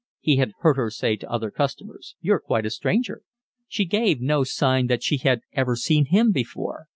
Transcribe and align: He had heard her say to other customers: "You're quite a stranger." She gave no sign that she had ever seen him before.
He 0.19 0.37
had 0.37 0.53
heard 0.61 0.77
her 0.77 0.89
say 0.89 1.15
to 1.17 1.29
other 1.29 1.51
customers: 1.51 2.15
"You're 2.21 2.39
quite 2.39 2.65
a 2.65 2.71
stranger." 2.71 3.21
She 3.67 3.85
gave 3.85 4.19
no 4.19 4.43
sign 4.43 4.87
that 4.87 5.03
she 5.03 5.17
had 5.17 5.41
ever 5.53 5.75
seen 5.75 6.05
him 6.07 6.31
before. 6.31 6.87